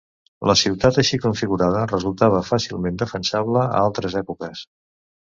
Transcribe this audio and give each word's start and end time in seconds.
La 0.51 0.53
ciutat 0.59 0.95
així 1.01 1.17
configurada 1.25 1.83
resultava 1.91 2.39
fàcilment 2.47 2.97
defensable 3.01 3.65
a 3.67 3.83
altres 3.83 4.17
èpoques. 4.23 4.65